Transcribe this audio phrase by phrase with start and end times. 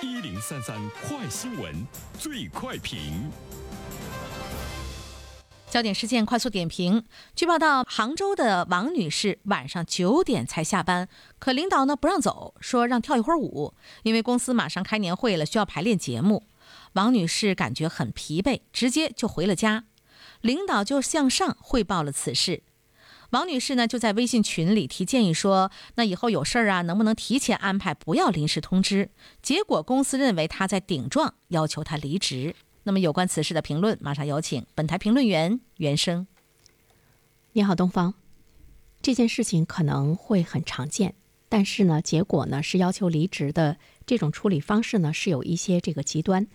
[0.00, 1.74] 一零三三快新闻，
[2.20, 3.28] 最快评。
[5.68, 7.04] 焦点事件快速点评。
[7.34, 11.08] 据报道，杭州的王女士晚上九点才下班，
[11.40, 13.74] 可领导呢不让走，说让跳一会儿舞，
[14.04, 16.44] 因为公司马上开年会了，需要排练节目。
[16.92, 19.84] 王女士感觉很疲惫，直接就回了家。
[20.42, 22.62] 领导就向上汇报了此事。
[23.30, 29.10] 王女士呢就在微信群里提建议说：“那以后有事儿啊，能不能提前安排，不要临时通知？”
[29.42, 32.54] 结果公司认为她在顶撞，要求她离职。
[32.84, 36.26] 那么有关此事的评论，马上有请本台评论员袁生。
[37.52, 38.14] 你好，东方。
[39.02, 41.14] 这件事情可能会很常见，
[41.50, 46.46] 但是呢，结果呢是要求离职的这种处理方式呢是有一些这个极端。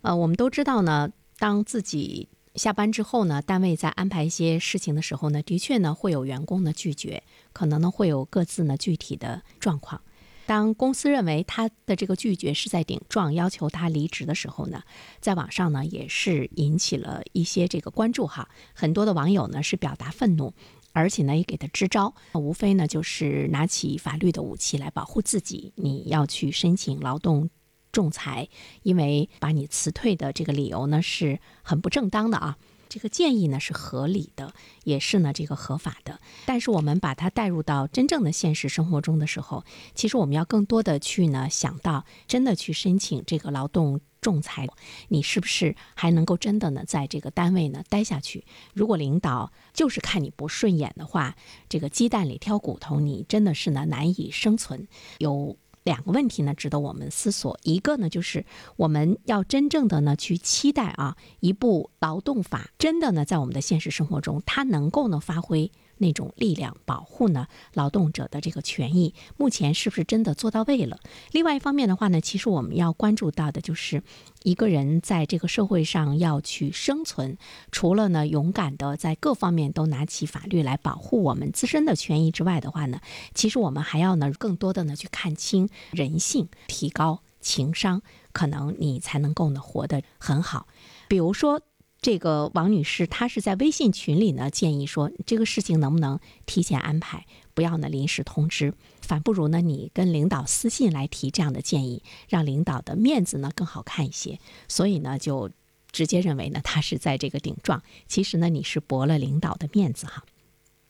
[0.00, 10.00] 呃，我们都知道呢，当自己下班之后呢，单位在安排一些事情的时候呢，的确呢会有员工呢拒绝，可能呢会有各自呢具体的状况。
[10.46, 14.82] 当公司认为他的这个拒绝是在顶撞，要求他离职的时候呢，
[15.20, 18.48] 在网上呢也是引起了一些这个关注哈。
[18.72, 20.54] 很多的网友呢是表达愤怒，
[20.92, 25.72] 而且呢也给他支招，无非呢就是拿起法律的武器来保护自己。
[25.76, 27.50] 你要去申请劳动
[27.94, 28.48] 仲裁，
[28.82, 32.58] 因为把你辞退的这个理由呢是很不正当的啊。
[32.88, 34.52] 这个建议呢是合理的，
[34.84, 36.20] 也是呢这个合法的。
[36.44, 39.64] 但是我们把它带入到真正的现实生活中的时候，
[39.94, 44.68] 其实我们要更多的去呢想到，真的去申请这个劳动仲裁，
[45.08, 48.44] 你是不是还能够真的呢在这个单位呢待下去？
[48.74, 51.36] 如果领导就是看你不顺眼的话，
[51.68, 54.86] 这个鸡蛋里挑骨头，你真的是呢难以生存。
[55.18, 55.56] 有。
[55.84, 57.58] 两个问题呢，值得我们思索。
[57.62, 58.44] 一个呢，就是
[58.76, 69.14] 我们要真正的呢去期待啊，一部劳动法真的呢在我们的现实生活中，它能够呢发挥那种力量，保护呢劳动者的这个权益。
[69.36, 70.98] 目前是不是真的做到位了？
[71.32, 74.02] 另外一方面的话呢，其实我们要关注到的就是。
[74.44, 77.38] 一个人在这个社会上要去生存，
[77.72, 83.00] 除了呢勇敢的在各方面都拿起法律来保护我们自身的权益之外的话呢，
[83.32, 88.02] 其实我们还要呢更多的呢去看清人性，提高情商，
[88.32, 90.66] 可能你才能够呢活得很好。
[91.08, 91.62] 比如说。
[92.04, 104.38] 这个王女士，她是在微信群里呢，建议说这个事情能不能提前安排，不要呢临时通知，反不如呢你跟领导私信来提这样的建议，让领导的面子呢更好看一些。
[104.68, 105.50] 所以呢，就
[105.92, 110.22] 直接认为呢她是在这个顶撞，其实呢你是驳了领导的面子哈。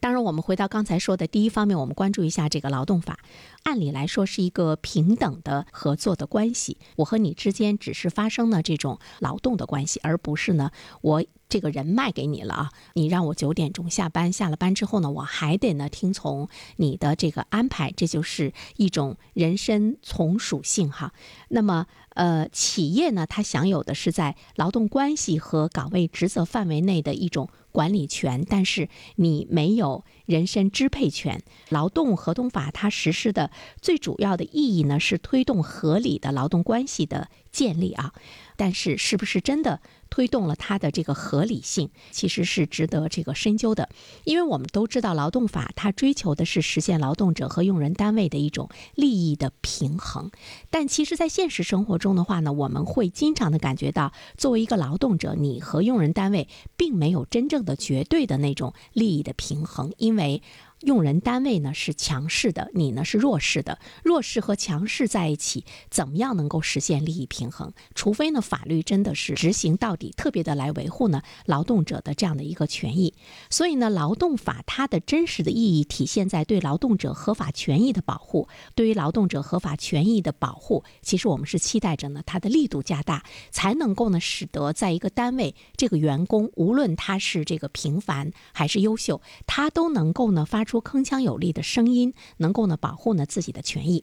[0.04, 3.20] 当然，我们回到刚才说的第一方面，我们关注一下这个劳动法。
[3.62, 10.70] 按理来说是一个平等的合作的关系，我和你之间只是发生了这种劳动的关系，而不是呢
[11.00, 21.14] 我这个人卖给你了啊，你让我九点钟下班，下了班之后呢，我还得呢听从你的这个安排，这就是一种人身从属性哈。
[21.48, 31.42] 那么呃，企业呢，它享有的是在劳动关系和岗位职责范围内的一种管理权，但是你没有人身支配权。
[31.70, 33.50] 劳动合同法它实施的。
[33.82, 38.14] 最主要的意义呢，是推动合理的劳动关系的建立啊。
[38.54, 39.80] 但是，是不是真的
[40.14, 43.88] 推动了它的这个合理性，其实是值得这个深究的。
[44.22, 50.30] 因为我们都知道，劳动法它追求的是实现劳动者和用人单位的一种利益的平衡。
[50.70, 60.42] 但其实，在现实生活中的话呢，我们会经常的感觉到，作为一个劳动者，你和用人单位并没有真正的绝对的那种利益的平衡，因为。
[60.84, 63.78] 用人单位呢是强势的，你呢是弱势的。
[64.02, 67.72] 弱势和强势在一起，怎么样能够实现利益平衡？
[67.94, 73.14] 除非呢法律真的是执行到底，特别的来维护呢劳动者的这样的一个权益。
[73.48, 78.46] 所以呢，劳动法它的真实的意义体现在对劳动者合法权益的保护。
[78.74, 90.73] 对于劳动者合法权益的保护，其实我们是期待着呢它的力度加大，才能够呢使得在一个单位这个员工，无论他是这个平凡还是优秀，他都能够呢发出。
[90.74, 94.02] 出铿锵有力的声音，能够呢保护呢自己的权益。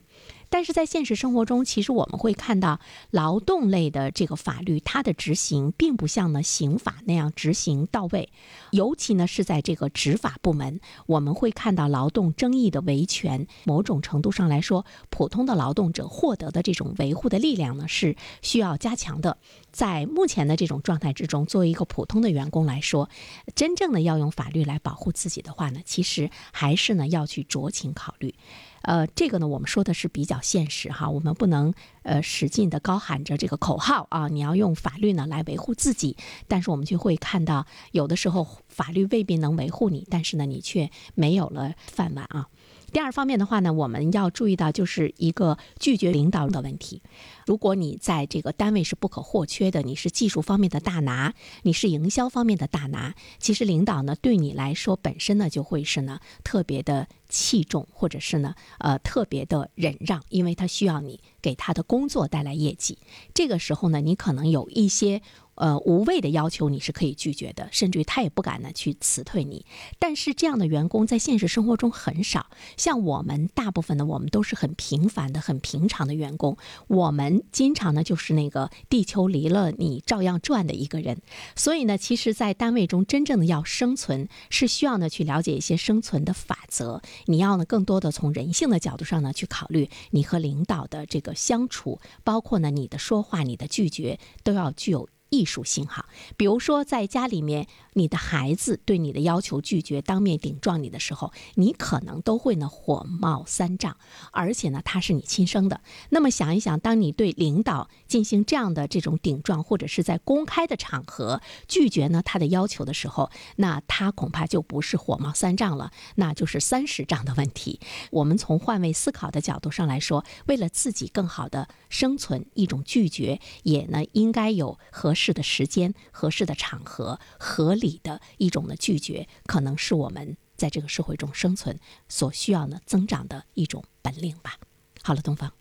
[0.51, 8.29] 但是在现实生活中，其实我们会看到劳动类的这个法律，它的执行并不像呢刑法那样执行到位。
[8.71, 19.37] 尤其呢是在这个执法部门，我们会看到劳动争议的维权，某种程度上来说，普通的劳动者获得的这种维护的力量呢是需要加强的。
[19.71, 23.09] 在目前的这种状态之中，作为一个普通的员工来说，
[23.55, 28.35] 真正的要用法律来保护自己的话呢，其实还是呢要去酌情考虑。
[28.81, 31.73] 呃，这个呢，我们说的是比较现实哈，我们不能
[32.03, 36.17] 呃使劲的高喊着这个口号啊，你要用法律呢来维护自己，
[36.47, 42.47] 但是我们就会看到，有的时候法律未必能维护你，但是呢，你却没有了饭碗啊。
[42.91, 47.01] 第二方面的话呢，我们要注意到就是一个拒绝领导的问题。
[47.45, 62.99] 如果你在这个单位是不可或缺的，你是技术方面的大拿，你是营销方面的大拿，其实领导呢对你来说本身呢就会是呢特别的器重，或者是呢呃特别的忍让，因为他需要你给他的工作带来业绩。
[63.33, 65.23] 这个时候呢，你可能有一些。
[65.55, 69.63] 呃，无谓的要求你是可以拒绝的，甚至于他也不敢呢去辞退你。
[69.99, 72.47] 但是这样的员工在现实生活中很少，
[72.77, 76.57] 像我们大部分的我们都是很平凡的、很平常的员工。
[76.87, 81.21] 我们经常呢就是那个地球离了你照样转的一个人。
[81.55, 87.03] 所以呢，其实，在单位中真正的要生存，是需要呢去了解一些生存的法则。
[87.25, 95.07] 你要呢更多的从人性的角度上呢去考虑你和领导的这个相处，包括呢你的说话、你的拒绝都要具有。
[95.31, 96.05] 艺术性哈，
[96.35, 103.95] 比如说在家里面，你的孩子对你的要求拒绝，当面顶撞你的时候，你可能都会呢火冒三丈，
[104.33, 105.79] 而且呢他是你亲生的。
[106.09, 117.79] 那么想一想，当你对领导进行这样的这种顶撞，或者是在公开的场合拒绝呢他的要求的时候，那他恐怕就不是火冒三丈了，那就是三十丈的问题。
[118.11, 125.20] 我们从换位思考的角度上来说，为了自己更好的生存，一种拒绝也呢应该有合适。
[125.21, 131.79] 适的时间、合适的场合、合理的一种的拒绝，可能是我们在这个社会中生存
[132.09, 134.57] 所需要呢增长的一种本领吧。
[135.03, 135.53] 好了，东方，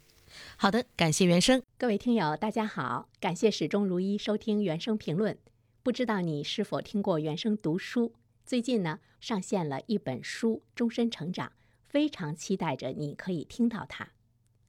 [0.57, 5.37] 好的，感谢原生，各位听友，大家好，感谢始终如一收听原声评论。
[5.83, 8.15] 不知道你是否听过原声读书？
[8.47, 11.49] 最近呢上线了一本书《终身成长》，
[11.87, 14.05] 非常期待着你可以听到它。《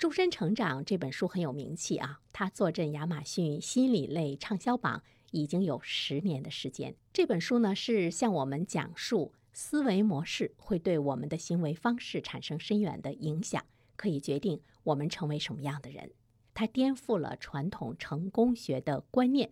[0.02, 6.96] 终身成长》这本书很有名气啊，它坐镇亚马逊心理类畅销榜已经有十年的时间。
[7.14, 13.64] 这本书呢是向我们讲述思维模式会对我们的行为方式产生深远的影响，
[13.96, 16.10] 可以决定我们成为什么样的人。
[16.56, 19.52] 它颠覆了传统成功学的观念。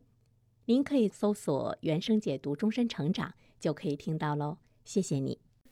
[0.66, 3.30] 您可以搜索原声解读《终身成长》
[3.60, 4.58] 就可以听到喽。
[4.84, 5.49] 谢谢你。